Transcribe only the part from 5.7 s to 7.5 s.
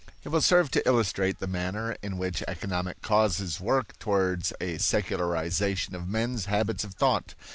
of men's habits of thought.